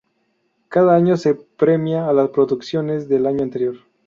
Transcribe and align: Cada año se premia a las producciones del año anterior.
Cada 0.67 0.95
año 0.95 1.15
se 1.15 1.35
premia 1.35 2.09
a 2.09 2.13
las 2.13 2.29
producciones 2.31 3.07
del 3.07 3.27
año 3.27 3.43
anterior. 3.43 3.75